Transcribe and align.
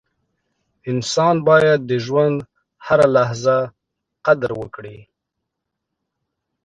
•انسان 0.91 1.35
باید 1.49 1.79
د 1.89 1.91
ژوند 2.05 2.37
هره 2.85 3.07
لحظه 3.15 3.57
قدر 4.25 4.51
وکړي. 4.61 4.99